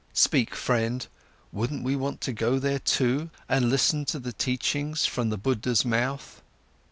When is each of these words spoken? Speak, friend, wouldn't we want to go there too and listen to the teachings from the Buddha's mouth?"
Speak, 0.15 0.55
friend, 0.55 1.05
wouldn't 1.51 1.83
we 1.83 1.95
want 1.95 2.21
to 2.21 2.33
go 2.33 2.57
there 2.57 2.79
too 2.79 3.29
and 3.47 3.69
listen 3.69 4.03
to 4.05 4.17
the 4.17 4.33
teachings 4.33 5.05
from 5.05 5.29
the 5.29 5.37
Buddha's 5.37 5.85
mouth?" 5.85 6.41